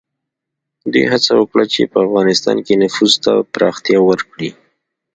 [0.91, 4.49] دوی هڅه وکړه چې په افغانستان کې نفوذ ته پراختیا ورکړي.